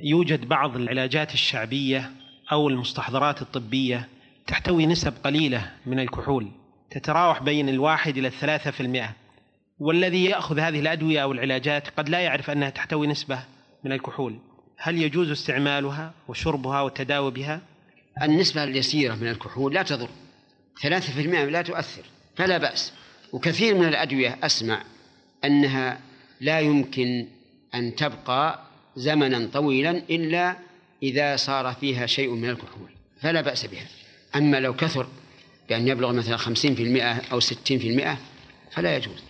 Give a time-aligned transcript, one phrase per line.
[0.00, 2.10] يوجد بعض العلاجات الشعبية
[2.52, 4.08] أو المستحضرات الطبية
[4.46, 6.50] تحتوي نسب قليلة من الكحول
[6.90, 9.16] تتراوح بين الواحد إلى الثلاثة في المئة.
[9.78, 13.44] والذي يأخذ هذه الأدوية أو العلاجات قد لا يعرف أنها تحتوي نسبة
[13.84, 14.38] من الكحول.
[14.78, 17.60] هل يجوز استعمالها وشربها والتداوي بها؟
[18.22, 20.08] النسبة اليسيرة من الكحول لا تضر.
[20.82, 22.02] ثلاثة في المئة لا تؤثر
[22.36, 22.92] فلا بأس.
[23.32, 24.82] وكثير من الأدوية أسمع
[25.44, 26.00] أنها
[26.40, 27.26] لا يمكن
[27.74, 30.56] أن تبقى زمنا طويلا إلا
[31.02, 32.90] إذا صار فيها شيء من الكحول
[33.20, 33.86] فلا بأس بها.
[34.36, 35.06] أما لو كثر
[35.68, 38.18] بأن يبلغ مثلا خمسين في المئة أو ستين في المئة
[38.70, 39.22] فلا يجوز.